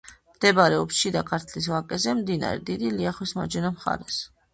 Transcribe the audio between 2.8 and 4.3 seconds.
ლიახვის მარჯვენა მხარეს.